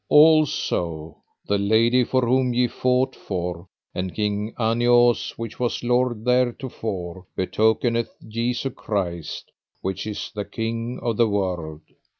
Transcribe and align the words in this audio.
Also 0.09 1.21
the 1.45 1.59
lady 1.59 2.03
for 2.03 2.21
whom 2.21 2.55
ye 2.55 2.67
fought 2.67 3.15
for, 3.15 3.67
and 3.93 4.15
King 4.15 4.51
Aniause 4.57 5.37
which 5.37 5.59
was 5.59 5.83
lord 5.83 6.25
there 6.25 6.51
to 6.53 6.69
fore, 6.69 7.27
betokeneth 7.35 8.09
Jesu 8.27 8.71
Christ 8.71 9.51
which 9.81 10.07
is 10.07 10.31
the 10.33 10.43
King 10.45 10.99
of 11.03 11.17
the 11.17 11.27
world. 11.29 11.81